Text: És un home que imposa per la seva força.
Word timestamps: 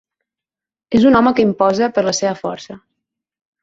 És 1.01 1.05
un 1.11 1.19
home 1.21 1.35
que 1.41 1.47
imposa 1.51 1.93
per 1.99 2.07
la 2.11 2.17
seva 2.23 2.37
força. 2.45 2.83